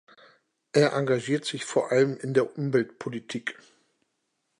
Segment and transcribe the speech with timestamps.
[0.71, 3.59] Er engagiert sich vor allem in der Umweltpolitik.